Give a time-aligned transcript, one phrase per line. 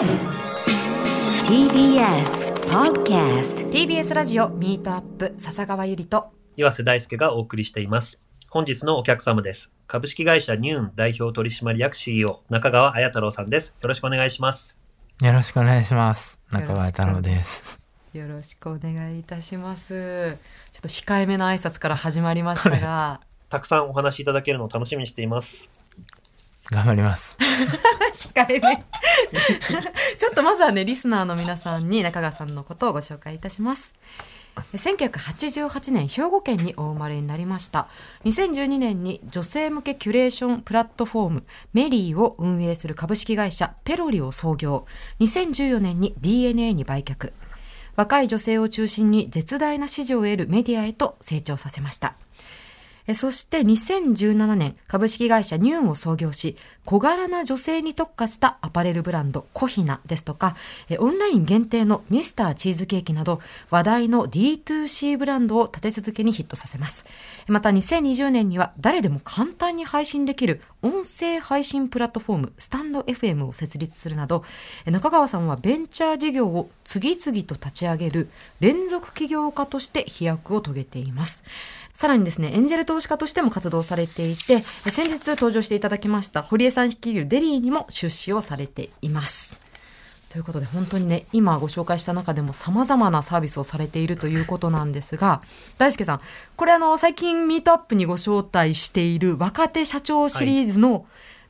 [0.00, 0.08] TBS
[2.70, 8.22] Podcast TBS ラジオミートアップ笹川ゆりと岩瀬大輔がお送りしています。
[8.48, 9.74] 本日のお客様です。
[9.86, 13.76] 株式会社ニューン代表取締役 CEO 中川彩太郎さんです。
[13.78, 14.78] よろしくお願いします。
[15.20, 16.40] よろしくお願いします。
[16.50, 17.78] 中川太郎です。
[18.14, 20.36] よろしくお願いいたします
[20.72, 23.20] ちょっと控えめな挨拶から始まりましたが
[23.50, 25.68] たくさんお話しいただけるのを楽しみにしています。
[26.70, 27.36] 頑張ります。
[28.14, 28.84] 控えめ。
[30.18, 33.94] ちょっとまずはねリスナーの皆さんに中川さんのことをご紹介いたします。
[34.74, 37.88] 1988年兵庫県にお生まれになりました。
[38.24, 44.86] 2012年に女性向けキュレーションプラットフォームメリーを運営する株式会社ペロリを創業。
[45.20, 47.32] 2014年に DNA に売却。
[47.96, 52.14] 若い女性を中心に絶大な支持を得るメディアへと成長させました。
[53.14, 60.56] そして2017年株式会社ニューンを創業し小柄な女性に特化したアパレルブランドコヒナですとか
[60.98, 63.40] オンライン限定のミスターチーズケーキなど
[63.70, 67.06] 話題の D2C ブランドを立て続けにヒットさせます。
[67.46, 74.44] また2020年には誰でも簡単に配信できる音声配信プラットフォームスタンド FM を設立するなど
[74.86, 78.28] 中川さんはベンチャー事業を次々と立ち上げる
[78.60, 81.42] 連続起業家として飛躍を遂げています。
[81.92, 89.60] さらにですね、エンジェル投資家としても活動されていて、先日登場していただきました堀江さん率いるデリーにも出資をされています。
[90.30, 95.42] ということで本当にね、今ご紹介した中でも様々なサービスをされているということなんですが、
[95.76, 96.20] 大輔さん、
[96.54, 101.06] これあの、最近ミートアップにご招待している若手社長シリーズの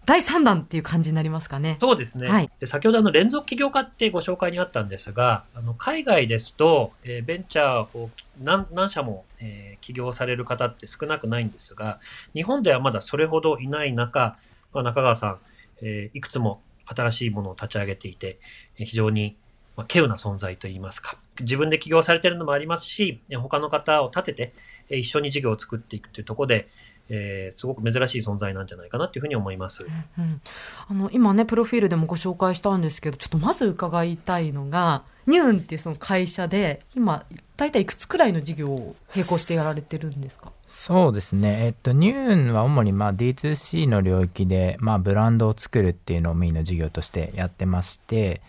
[0.06, 1.76] 第3弾っていう感じになりますかね。
[1.78, 2.28] そうですね。
[2.28, 8.10] はいで先ほどあの連続起業家ってご紹介にあったんですが、あの海外ですと、えーベンチャーを
[8.42, 12.00] 何何社も、えー起業される方って少なくないんですが、
[12.34, 14.36] 日本ではまだそれほどいない中、
[14.72, 15.38] まあ、中川さん、
[15.82, 18.38] えーいくつも新しいものを立ち上げていて、
[18.78, 19.36] えー非常に、
[19.76, 24.52] まあ、稀有な存在といいますか、自分で起業されているのもありますし、他の方を立てて、
[24.90, 26.68] え一緒に事業を作っていくというところで、
[27.10, 29.84] えーすごく珍しい存在なんじゃないかなというふうに思います。
[29.84, 30.40] うん、
[30.88, 37.24] あの今ねプロフィールでもご紹介したんですけどちょっとまず伺いたいのがニューンっていうその会社で今
[37.56, 40.52] 大体いくつくらいの事業を並行してやられてるんですか？
[40.66, 41.66] そうですね。
[41.66, 48.40] えっと、ニューンは主にまあ D2C の領域で、まあ、ブランドを作るっていうのをメインの事業としてやってまして、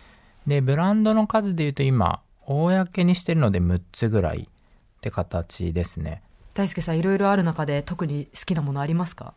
[0.46, 6.22] で、ブランドの数で言うと今、公にしてるので6つぐらいって形ですね。
[6.54, 9.34] 大輔さんいろいろある中で特に好きなものありますか、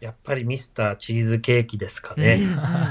[0.00, 2.40] やっぱりミスターチーズケーキですかね。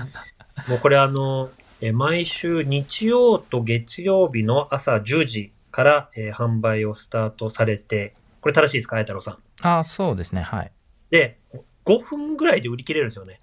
[0.67, 1.49] もうこれあの、
[1.81, 9.37] え毎週日曜と月曜日の朝10時から、えー販売をスタートされて、これ正しいですか、あや太郎さん。
[9.61, 10.41] あ、そうですね。
[10.41, 10.71] はい。
[11.09, 11.39] で、
[11.85, 13.39] 5分ぐらいで売り切れるんですよね。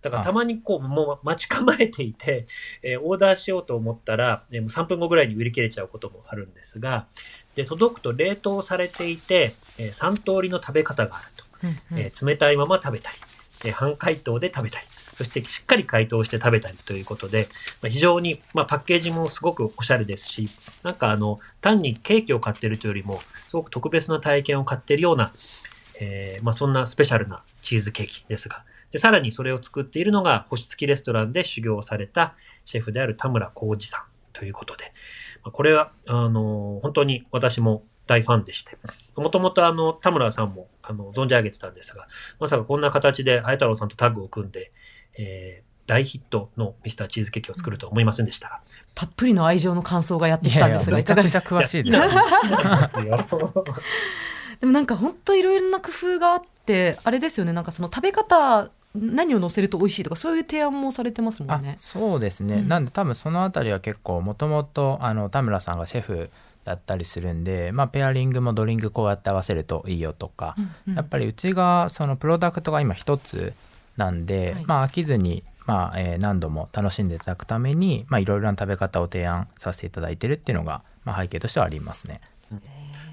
[0.00, 2.46] だからあたまにこう、もう待ち構えていて、
[2.82, 7.08] えーオーダーしようと思ったら、えーもう3分後ぐらいに売り切れちゃうこともあるんですが、
[7.58, 11.44] で、届くと冷凍されていて、え3通りの食べ方があると。
[11.64, 12.04] うんうん。
[12.04, 13.16] えー冷たいまま食べたり、
[13.64, 17.48] えー半解凍で食べたり、そしてしっかり解凍して食べたりということで、
[17.82, 20.48] まあ、非常に、まあ、パッケージもすごくおしゃれですし、
[20.84, 25.32] なんかあの、単にケーキを買ってるというよりも、すごく特別な体験を買ってるような、
[25.98, 34.07] えーまあ、そんなスペシャルなチーズケーキですが、でさらにそれを作っているのが、星付きレストランで修行されたシェフである田村浩二さん
[34.38, 34.92] ということで、
[35.42, 38.78] まあこれは、あの、本当に私も大ファンでして、
[39.16, 42.06] もともとあの、田村さんも、あの、存じ上げてたんですが、
[42.38, 44.72] まさかこんな形で、あや太郎さんとタッグを組んで、
[45.18, 48.60] えー大ヒットのミスターチーズケーキを作るとは思いませんでしたが。
[48.94, 51.98] たっぷりの愛情の感想がやってきたんですがめちゃくちゃ詳しいです。
[54.60, 61.76] でもなんか本当いろいろな工夫があってあれですよねなんかその食べ方何を乗せると美味しいとかそういう提案もされてますもあんね。
[61.78, 62.68] そうですね、うん。
[62.68, 66.30] なんで多分そのあたりは結構もともとあの田村さんがシェフ
[66.64, 70.94] だったりするんで、まあ、ペアリングもドリンクこうやって合わせるといいよとか、うんうん。
[70.94, 73.52] やっぱりうちがそのプロダクトが今一つ
[73.96, 74.64] なんで、はい。
[74.66, 82.20] まあ飽きずに、まあえー何度も楽しんでいただくためにまあいろいろな食べ方を提案させていただいてるっていうのが、まあ、背景としてはありますね。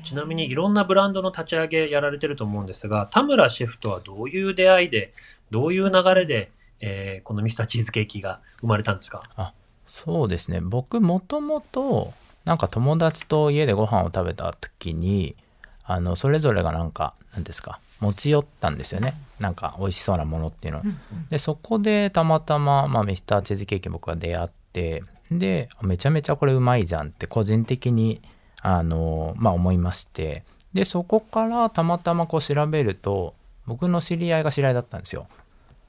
[0.05, 5.13] ちなみにいろんなブランドの立ち上げやられてると思うんですが、田村シェフとはどういう出会いで、
[5.51, 9.53] どういう流れで、えーこのミスターチーズケーキが生まれたんですか？
[9.85, 10.61] そうですね。
[10.61, 12.13] 僕もともと
[12.43, 15.35] なんか友達と家でご飯を食べた時に
[15.83, 19.13] あのそれぞれがなんか何ですか持ち寄ったんですよね。
[19.39, 20.79] なんか美味しそうなものっていうの。
[20.81, 20.83] を
[21.29, 28.21] でそこでたまたま、まあ、ミスターチーズケーキ僕が出会ってでめちゃめちゃこれうまいじゃんって個人的に
[28.61, 30.43] あの、まあ、思いまして。
[30.73, 33.33] でそこからたまたまこう調べると
[33.67, 35.27] 僕の知り合いが知り合いだったんですよ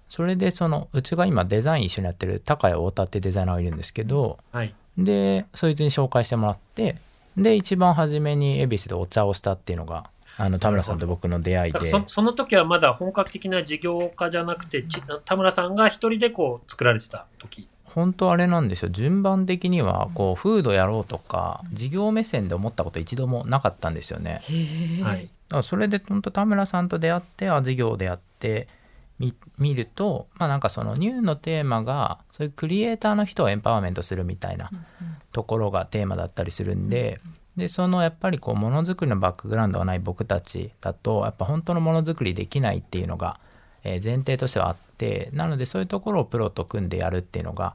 [0.08, 4.75] それでそのうちが今デザイン一緒にやってる高谷太田ってデザイナーがいるんですけどはい。
[4.96, 6.96] でそいつに紹介してもらって
[7.37, 10.08] で一番初めに恵比寿でお茶をしたっていうのが
[10.38, 17.69] あの田村さんと僕の出会いでそその時はまだ本格的な事業家じゃなくて、ち田村さんが一人でこう作られてた時。
[17.84, 24.43] 本当あれなんですよ順番的にはこうフードやろうとか事業目線で思ったこと一度もなかったんですよね。
[25.02, 25.31] はい。
[25.48, 28.69] だそれで本当田村さんと出会ってあ事業でやって
[29.19, 34.70] み見るとまあなんかそのニューのテーマがそういうクリエイターの人をエンパワーメントするみたいな
[35.32, 37.20] ところがテーマだったりするんで。
[37.56, 43.40] でそのやっぱりこうものづくりのバックグラウンドがない僕たちだとやっぱ本当のものづくりできないっていうのが、
[43.82, 47.75] えー前提としてはあってなのでそういうところをプロと組んでやるっていうのが、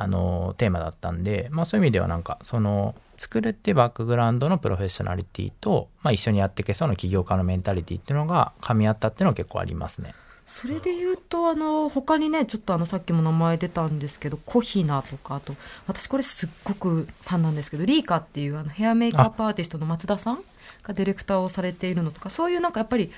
[0.00, 10.14] あのテーマだったんで、まあ、そういう意味ではなんかその作るってバックグラウンドのプロフェッショナリティと、まあ、一緒にやっていけそうな起業家のメンタリティっていうのが噛み合ったっていうのは結構ありますね。
[10.46, 15.54] それで言うとあの他にねちょっとあのさっきも名前出たんですけどコヒナとかあと
[15.86, 20.42] 私これすっごくファンなんですけどリーカっていうあのヘアメイクアップアーティストの松田さん
[20.84, 23.10] がディレクターをされているのとかそういうなんかやっぱり、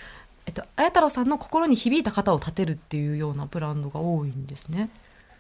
[0.47, 4.91] えっと、綾太郎さんの心に響いた方を立てるっていうようなブランドが多いんですね。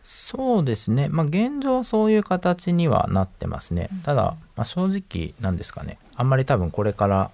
[0.03, 3.89] そうですね、まあ、現状はそういう形にはなってますね。
[4.03, 7.31] ただ、まあ、正直なんですかねあんまり多分これから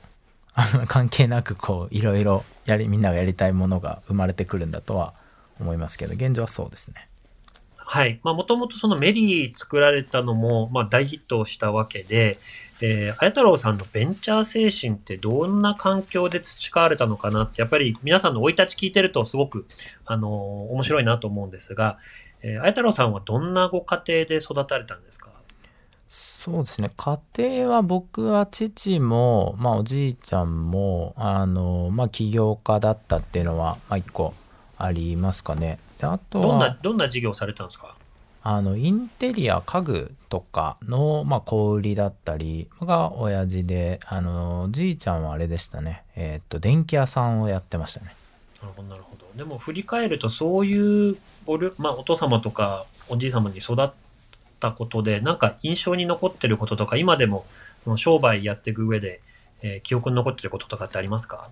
[0.55, 5.15] あの関係なくこういろいろやりみんながやりたいものが生まれてくるんだとは
[5.61, 7.09] 思いますけど現状はそうですね。
[7.89, 8.19] はい。
[8.25, 12.37] まあ、もともとそのメリー作られたのも、まあ、大ヒットしたわけで、
[12.81, 19.67] えー、綾太郎さんのベンチャー精神ってどんな環境で培われたのかなって、やっぱり皆さんの生い立ち聞いてるとすごく、
[20.05, 21.99] あのー面白いなと思うんですが、
[22.49, 25.31] えー、綾太郎さんはどんなご家庭で育たれたんですか？
[26.09, 26.93] そうですね。
[26.97, 34.33] 家庭は僕は父も、まあ、おじいちゃんもあの、まあ、起業家だったっていうのは、まあ、一個
[34.79, 35.81] ありますかね。
[35.99, 37.97] であとはどんな、どんな事業をされたんですか？
[38.45, 46.05] あのインテリア家具とかの、まあ、小売りだったりが親父であのじいちゃんはあれでしたね。
[46.15, 48.15] えーっと電気屋さんをやってましたね
[48.63, 49.27] なるほど、なるほど。
[49.37, 51.17] でも振り返ると、そういう
[51.47, 53.91] おる、まあ、お父様とかおじい様に育っ
[54.61, 57.47] たことで、なんか印象に残ってることとか、今でも
[57.85, 59.21] その商売やっていく上で、
[59.63, 61.49] えー記憶に残ってることとかってありますか？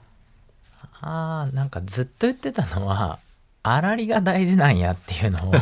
[1.00, 3.18] あーなんかずっと言ってたのは
[3.62, 5.52] 粗利が大事なんやっていうのを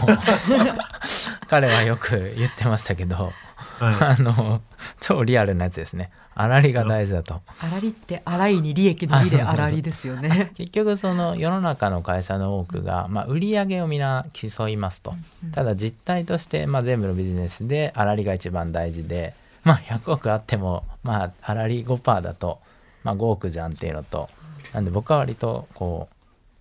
[1.49, 3.33] 彼はよく言ってましたけどは
[3.81, 4.61] あの
[5.01, 7.41] 超リアルなやつですね粗利が大事だと。
[7.61, 10.53] 粗利って粗いに利益の利で粗利ですよね。
[10.57, 15.15] 結局その世の中の会社の多くが、まあ、売り上げを皆競いますと。
[15.53, 19.35] ただ実態として、まあ、全部のビジネスで粗利が一番大事で、
[19.65, 22.59] まあ、100億あっても、まあ、粗利5%だと、
[23.05, 24.29] まあ、5億じゃんっていうのと
[24.73, 26.09] なんで僕は割とこ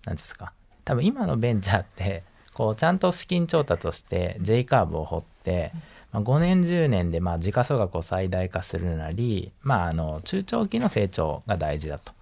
[0.04, 0.52] うなんですか。
[0.84, 5.72] 多分今のベンチャーってこうちゃんと資金調達をして J カーブを掘って、
[6.12, 12.12] まあ、5年10年でまあ時価総額を最大化するなり、まあ、あの中長期の成長が大事だと。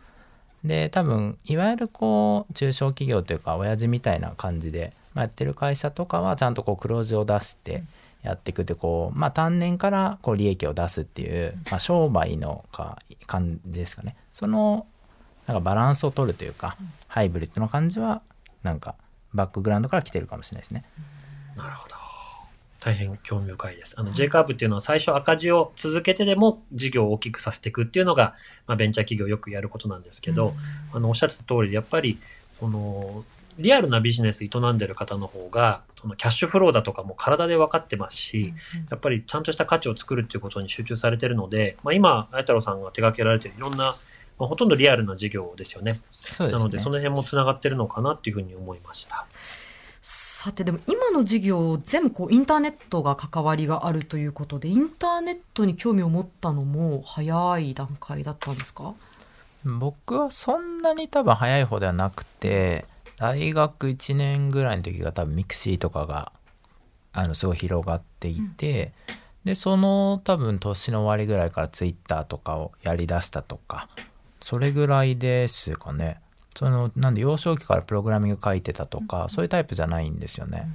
[0.65, 7.83] で多分いわゆるこう中小企業というか親父みたいな感じで、まあ、やってる会社とかはちゃんとこう黒字を出して
[8.23, 14.87] やっていくってこう、まあ、単年からこう利益を出すっていう、まあ、商売のか感じですかねその
[15.47, 16.77] なんかバランスを取るというか、
[17.09, 18.23] ハイブリッドの感じは
[18.63, 18.95] なんか
[19.35, 20.85] バックグラウンドから来てるかもしれないですね。
[21.57, 22.00] なるほど。
[22.81, 23.94] 大変興味深いです。
[23.99, 28.34] あの、J カーブっていうのは最初赤字を続けてでも事業を大きくさせていくっていうのが、
[28.67, 30.55] まあ、ベンチャー企業よくやることなんですけど、
[30.93, 32.19] あの、おっしゃってた通りで、やっぱり、
[32.58, 33.25] その、
[33.58, 38.55] リアルなビジネス営んでる方の方が、そのキャッシュフローだとかも体で分かってますし、
[38.91, 43.94] やっぱりちゃんとした価値を作るっていうことに集中されてるので、まあ、今、綾太郎さんが手掛けられているいろんな、
[44.39, 46.01] まあ、ほとんどリアルな事業ですよね。
[46.41, 49.27] ねなので、その辺もつながってるのかなっていうふうに思いました。
[50.43, 58.94] さてでも今の事業全部こうインターネットが関わりがあるということでインターネットに興味を持ったのも早い段階だったんですか？
[59.67, 62.87] 僕はそんなに多分早い方ではなくて
[63.19, 66.32] 大学1年ぐらいの時が多分ミクシーとかが
[67.13, 68.93] あのすごい広がっていて、
[69.44, 73.91] でその多分年の終わりぐらいからツイッターとかをやりだしたとか
[74.41, 76.19] それぐらいですかね
[76.60, 80.69] そのなんで幼少期からプログラミング書いてたとか、そういうタイプじゃないんですよね。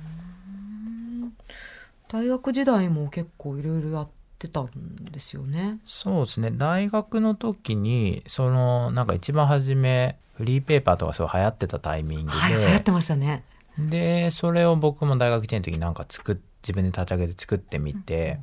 [2.08, 4.70] 大学時代も結構いろいろやってたん
[5.12, 5.78] ですよね。
[5.86, 13.44] そうですね大学の時にそのなんか一番初めフリーペーパーとかすごい流行ってたタイミングで、はい、流行ってましたね。
[13.78, 18.40] でそれを僕も大学1年の時になんか作っ自分で立ち上げて作ってみて、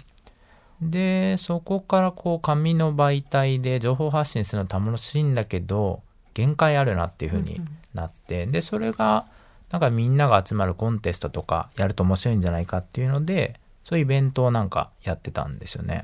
[0.80, 6.04] でそこからこう紙の媒体で情報発信するの楽しいんだけど
[6.34, 7.60] 限界あるなっていう風に
[7.94, 9.26] なって、でそれが
[9.70, 16.02] なんかみんなが集まるコンテストとかやると面白いんじゃないかっていうのでそういうイベントをなんかやってたんですよね。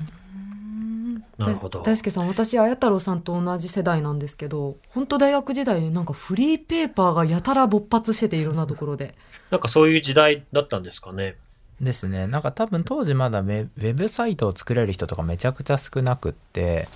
[1.37, 1.81] なるほど。
[1.83, 9.15] 大輔さん私綾太郎さんと同じ世代なんですけど本当大学時代なんかフリーペーパーがやたら勃発してていろんなところで
[9.49, 11.37] なんかそういう時代だったんですかね。
[11.79, 16.89] ですねなんか多分当時まだウェウェブサイトを作れる人とかめちゃくちゃ少なくって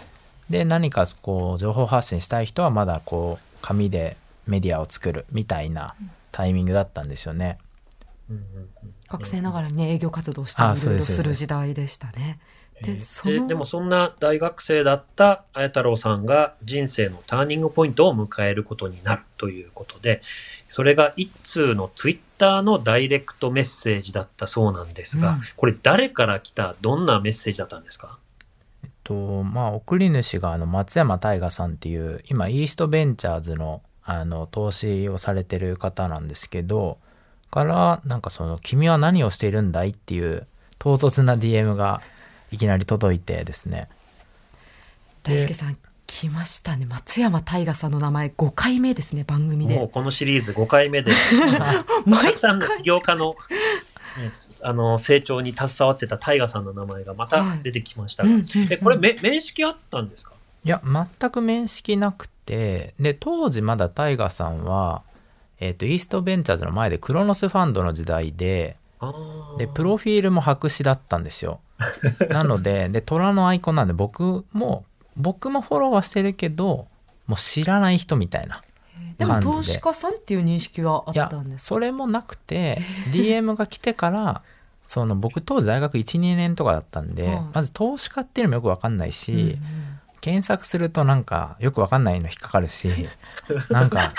[0.54, 5.96] で何かこう情報発信したい人はまだこう紙でメディアを作るみたいな
[6.32, 7.58] タイミングだったんですよね。
[8.30, 8.46] うん
[9.10, 11.24] 学生ながらにね営業活動したりすす。
[11.24, 12.40] る時代でしたね。
[12.76, 20.22] えでそのーでもそんな大学生だった綾太郎さんが人生のターニングポイントを迎えることになるということで、
[20.70, 25.42] それが一通のツイッターのダイレクトメッセージだったそうなんですが、うん。
[25.56, 28.20] これ誰から来たどんなメッセージだったんですか？
[29.04, 36.98] とまあ送り主があの松山大河さんっていう今イーストベンチャーズのあの投資をされてる方なんですけど
[37.52, 42.02] からなんかその「君は何をしているんだい?」っていう唐突な DM が
[42.52, 43.88] いきなり届いてですね。
[45.24, 46.86] 大輔さん来ましたね。
[46.86, 49.76] 松山大河さんの名前5回目ですね番組で。
[49.76, 51.12] もうこのシリーズ5回目で、
[51.58, 53.36] た毎くさんの回起業家の、ね
[54.62, 58.74] あの、成長に携わってたタイガさんの名前がまた出てきましたが、はいうんうんうん。
[58.74, 60.32] え、これめ面識あったんですか？
[60.66, 62.94] いや全く面識なくて。
[63.00, 65.02] で当時まだタイガさんは、
[65.60, 68.76] えー、とイーストベンチャーズの前でクロノスファンドの時代で
[69.58, 71.60] でプロフィールも白紙だったんですよ。
[72.30, 76.88] なのでで虎のアイコンなんで僕も僕もフォローはしてるけど
[77.28, 78.62] もう知らない人みたいな
[79.18, 81.76] でも投資家さんっていう認識はあったんですか？
[81.76, 82.80] それもなくて
[83.12, 84.42] DM が来てから
[84.86, 87.42] その僕当時大学12年とかだったんで、はい。
[87.54, 89.60] まず投資家っていうのもよく分かんないし、うんうん。
[90.22, 92.90] 検索するとなんかよく分かんないの引っかかるし
[93.70, 94.14] なんか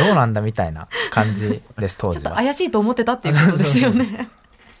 [0.00, 2.36] どうなんだみたいな感じです 当ちょっと時は。
[2.36, 4.28] 怪しいと思ってたっていうことですよね。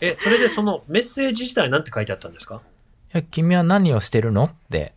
[0.00, 2.60] え、それでそのメッセージ自体なんて書いてあったんですか？
[3.14, 4.44] いや君は何をしてるの？
[4.44, 4.94] って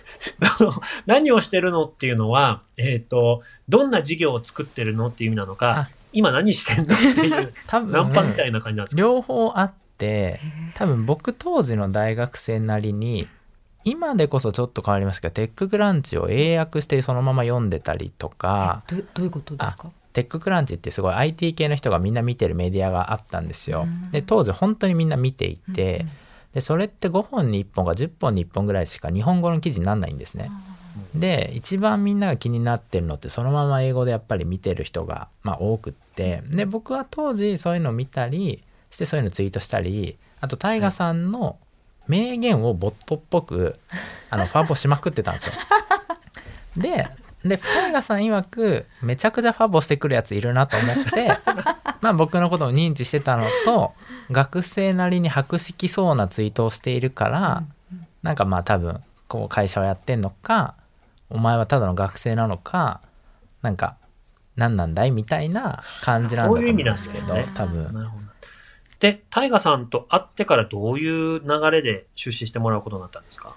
[1.06, 9.00] 何をしてるのっていうのは、えっ、と、どんな事業を作ってるのっていう意味なのかあ、今何してんのっていう、 多分ナンパみたいな感じなんですか？
[9.00, 10.40] 両方あって
[10.74, 13.28] 多分僕当時の大学生なりに
[13.84, 19.90] 今でこそちょっと変わりますけどテッククランチを英訳してそのまま読んでたりとかどどういうことですか？
[20.12, 23.82] テッククランチってすごい IT 系の人がみんな見てるメディアがあったんですよ。
[23.82, 24.10] うん。
[24.10, 26.04] で当時本当にみんな見ていて、
[26.54, 30.50] でそれって5本に1本か10本に1本ぐらいしか日本語の記事にならないんですね。
[31.14, 41.56] で一番みんなが気になってるのってそのまま英語でやっぱり見てる人が、まあ、多くってで僕は当時そういうのを見たりしてそういうのツイートしたりあとタイガさんの
[42.08, 43.76] 名言をボットっぽく
[44.28, 45.52] あのファボしまくってたんですよ。
[46.76, 47.08] で
[47.44, 51.28] でタイガさん曰くめちゃくちゃファボしてくるやついるなと思って
[52.00, 53.92] まあ僕のことを認知してたのと
[54.30, 57.64] 学生なりに博識そうなツイートをしているから、
[58.22, 60.74] なんかまあ多分こう会社をやってんのか
[61.30, 63.00] お前はただの学生なのか
[63.62, 63.96] なんか
[64.56, 68.10] 何なんだいみたいな感じなんだと思うんですけど多分。
[69.00, 73.54] で、タイガさんと会ってからどういう流れで出資してもらうことになったんですか？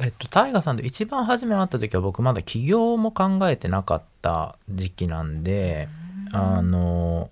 [0.00, 5.88] えっとタイガさんと一番初め会った時は僕まだ起業も考えてなかった時期なんで
[6.32, 7.30] あの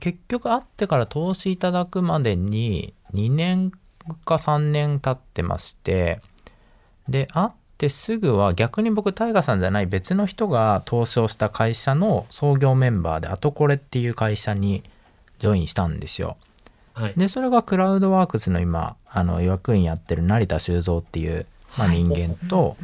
[0.00, 3.70] 結局会ってから投資いただくまでに2年
[4.24, 6.20] か3年経ってまして
[7.08, 14.82] で会ってすぐは逆に僕タイガさんじゃない別の人が投資をした会社の創業メンバーでアトコレっていう会社に
[15.38, 16.36] ジョインしたんですよ。
[16.94, 17.14] はい。
[17.16, 21.46] でそれがクラウドワークスの今あの役員やってる成田修造っていう、
[21.78, 22.02] まあ、はい。
[22.02, 22.76] 人間と、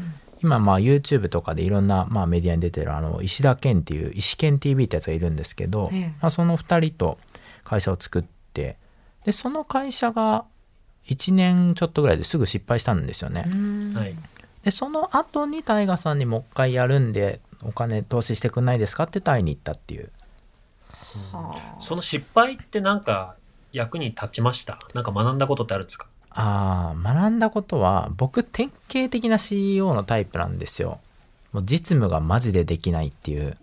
[0.43, 6.09] 今まあ YouTube とかでいろんなまあメディアに出てるあの石田健っていう石健 TV ってやつがいるんですけど、ええ。
[6.21, 7.19] まあ、その2人と
[7.65, 8.77] 会社を作って
[9.25, 10.45] でその会社が
[11.07, 13.47] 1年ちょっとぐらいですぐ失敗したんですよね。
[13.95, 14.15] はい。
[14.63, 20.11] でその後にタイガさんにもう一回やるんでお金投資してくんないですかって会いに行ったっていう。
[21.81, 23.37] その失敗ってなんか
[23.73, 24.79] 役に立ちました？
[24.95, 26.09] なんか学んだことってあるんですか？
[26.37, 31.01] ああ学んだことは僕典型的な CEO のタイプなんですよ。
[31.53, 33.57] もう実務がマジでできないっていう。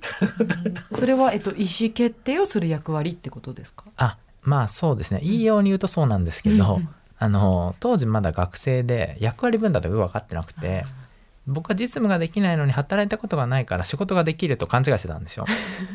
[0.96, 3.86] それは、えっと、意思決定をする役割ってことですか？
[3.98, 5.20] あまあそうですね。
[5.22, 6.89] いいように言うとそうなんですけど、うん。
[7.20, 10.84] あの当時まだ学生で役割分担とかよく分かってなくて
[11.48, 15.46] 僕は実務ができないのに働いたことがないから仕事ができると勘違いしてたんですよ。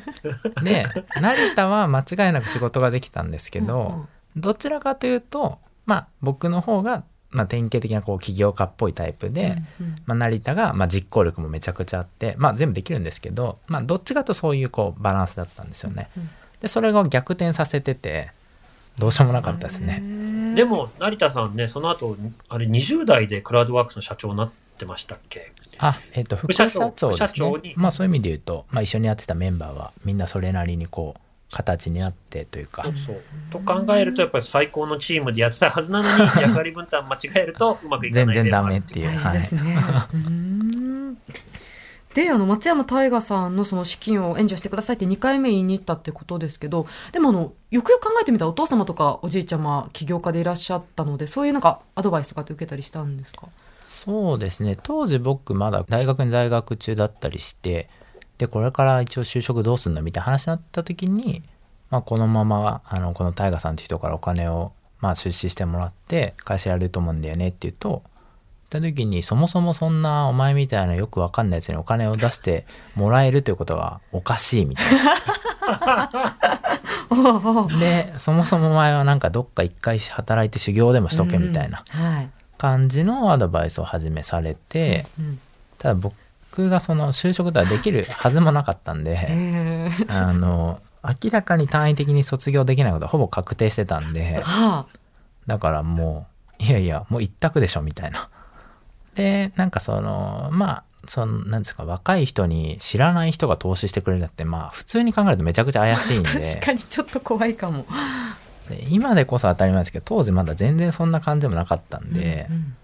[0.63, 0.87] で
[1.21, 4.07] 成田は間違いなく仕事ができたんですけど、
[4.37, 5.59] どちらかというと
[5.89, 16.09] まあ僕の方が、まあ、典型的なこう起業家っぽいタイプで、うんうんまあ、成田が、まあ、実行力もめちゃくちゃあって、まあ、全部できるんですけど、まあ、どっちかとそういうこうバランスだったんですよね。
[16.61, 18.31] でそれが逆転させてて
[18.99, 20.55] どうしようもなかったですね。
[20.55, 22.17] でも、成田さんね、その後、
[22.49, 25.53] あれ20代でクラウドワークスの社長になってましたっけ？
[25.79, 27.75] あ、えっ、と、副社長ですね長に。
[27.77, 33.23] まあそういう意味で言うと、まあ一緒にやってたメンバーはみんなそれなりにこう、形になってというかそう、そう。
[33.51, 39.07] と考えると、やっぱり最高のチームでやってたはずなのに、役割分担間違えるとうまくいかない全然ダメっていう。
[39.07, 39.77] 大事ですね。
[40.13, 41.19] うーん
[42.15, 53.49] であの松山大河さんのその資金を援助してくださいって2回目言いに行ったってことですけどでもあのよくよく考えてみたらお父様とかおじいちゃま起業家でいらっしゃったのでそういうなんかアドバイスとかって受けたりしたんですか？
[53.85, 57.89] そうですね当時僕まだ大学に在学中だったりして
[58.39, 61.43] でこれから一応就職どうすんのみたいな話になった時に、
[61.91, 68.03] まあ、このままあのこの大河さんって人からお金を、まあ、出資してもらって会社やると思うんだよねって言うと
[68.71, 72.65] 言った時にそもそもそんなお前みたいなよくわかんないやつにお金を出して
[72.95, 76.37] もらえるということがおかしいみたいな。
[77.81, 81.83] でそもそもお前はなんかどっか一回働いて修行でもしとけみたいな
[82.59, 85.07] 感じのアドバイスを始めされて。
[85.19, 85.41] うん
[85.79, 86.15] ただ僕
[86.69, 90.81] がその就職とはできるはずもなかったんでえーあの
[91.23, 94.99] 明らかに単位的に卒業できないことはほぼ確定してたんではあ
[95.47, 96.27] だからも
[96.61, 98.29] ういやいやもう一択でしょみたいな。
[99.15, 107.87] でなんかそのまあそのなんですか若い人に知らない人が投資してくれるってまあ普通に考えるとめちゃくちゃ怪しいんで 確かにちょっと怖いかも。
[108.69, 112.77] で今でこそ当たり前ですけど当時まだ全然そんな感じでもなかったんで、うん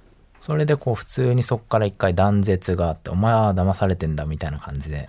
[0.44, 5.08] それでこう普通にそこから一回断絶があって「お前は騙されてんだ」みたいな感じで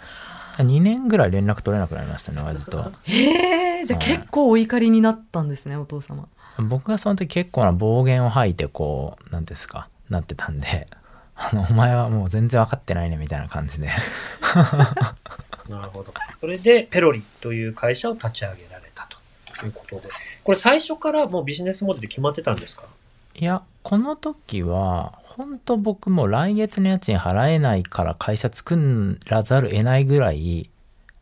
[0.60, 6.30] 2年ぐらい連絡取れなくなりましたね親父とへえじゃあ結構お怒りになったんですねお父様。
[6.58, 10.88] 僕がその時結構な暴言を吐いてこう何ですかなってたんで
[11.36, 13.89] 「あのお前はもう全然分かってないね」みたいな感じで
[15.68, 16.13] なるほど。
[16.39, 19.10] それで、ペロリという会社を立ち上げられた
[19.60, 20.08] ということで。
[20.46, 22.84] これ最初からもうビジネスモデル決まってたんですか？
[23.38, 30.70] いやこの時は本当僕もう来月の家賃払えないから会社作らざるを得ないぐらい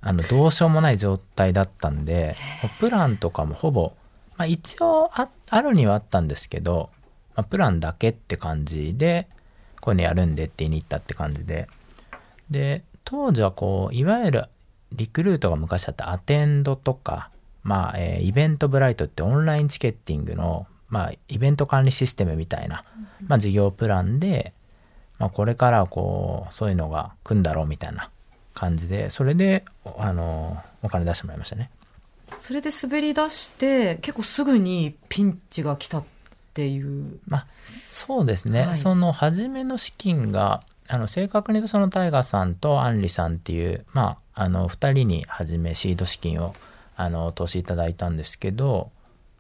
[0.02, 2.36] あのどうしようもない状態だったんで
[2.80, 3.94] プランとかもほぼ、
[4.38, 6.92] まあ、一応ああるにはあったんですけど、
[7.36, 9.28] まあ、プランだけって感じで
[9.82, 11.68] こういうのやるんでって言いに行ったって感じで。
[12.50, 14.46] で当時はこういわゆる
[14.92, 17.32] リクルートが昔あったアテンドとか、
[17.64, 22.84] まあえーイベントブライトってオンラインチケッティングの、まあ、イベント管理システムみたいな、
[23.26, 24.54] まあ、事業プランで、
[25.18, 28.12] まあ、これからこうそういうのが来んだろうみたいな
[28.54, 31.72] 感じでそれでおあのお金出してもらいましたね。
[32.38, 36.04] それで滑り出して結構すぐにピンチが来たっ
[36.54, 37.20] ていう。
[37.26, 37.48] まあ
[37.88, 46.54] そうですね、はいその初めの資金があの正確に言うとそのタイガーさんとアンリさんっていうまああの2人に初めシード資金を
[46.96, 48.92] あの投資いただいたんですけど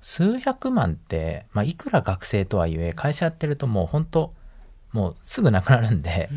[0.04, 4.34] 数百万って、まあ、いくら学生とはいえ会社やってるともう本当
[4.92, 6.30] もうすぐなくなるんで、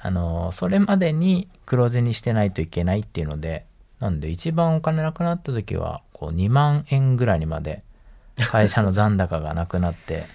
[0.00, 3.64] あのそれまでに黒字にしてないといけないっていうので
[3.98, 7.82] なんで一番お金なくなった時はこう2万円ぐらいにまで
[8.36, 10.26] 会社の残高がなくなって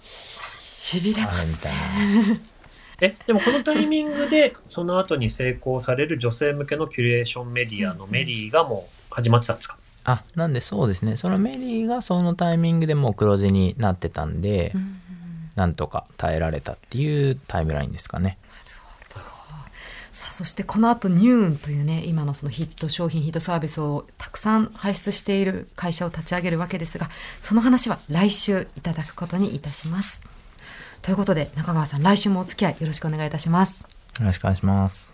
[0.00, 2.40] しびれあますれみたいな。
[3.02, 9.78] え、でもこのタイミングで、その後に成功される女性向けのキュレーションメディアのメリーがもう始まってたんですか？
[10.10, 14.72] あなんでそうですねそのメリーがそのタイミングでもう黒字になってたんで、
[15.56, 18.38] なんとか耐えられたっていうタイムラインですかね。
[20.12, 27.08] さあそしてこの後ニューンというね今のそのヒット商品ヒットサービスをたくさん輩出している会社を立ち上げるわけですが
[27.40, 30.22] その話は来週いただくことにいたします。
[31.02, 33.82] ということで中川さん来週もお付き合いよろしくお願いいたします。
[34.18, 35.09] よろしくお願いします。